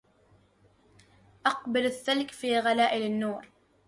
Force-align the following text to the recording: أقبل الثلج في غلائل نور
أقبل 1.45 1.85
الثلج 1.85 2.31
في 2.31 2.59
غلائل 2.59 3.11
نور 3.19 3.47